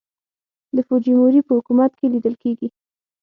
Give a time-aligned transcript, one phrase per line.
[0.75, 2.67] د فوجیموري په حکومت کې لیدل کېږي.